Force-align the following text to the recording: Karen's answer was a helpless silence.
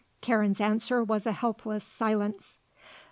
Karen's 0.19 0.59
answer 0.59 1.03
was 1.03 1.27
a 1.27 1.31
helpless 1.31 1.83
silence. 1.83 2.57